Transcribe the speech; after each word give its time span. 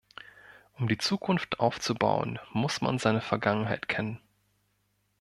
Um 0.79 0.87
die 0.87 0.97
Zukunft 0.97 1.59
aufzubauen 1.59 2.39
muss 2.53 2.81
man 2.81 2.97
seine 2.97 3.21
Vergangenheit 3.21 3.87
kennen. 3.87 4.19